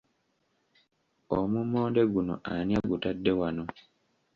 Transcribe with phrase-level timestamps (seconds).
[1.37, 3.63] Omummonde guno ani agutadde wano?